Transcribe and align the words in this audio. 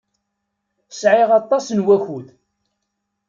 Sɛiɣ 0.99 1.29
aṭas 1.39 1.65
n 1.71 1.79
wakud. 1.85 2.27